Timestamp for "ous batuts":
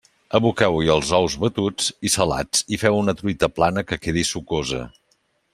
1.17-1.91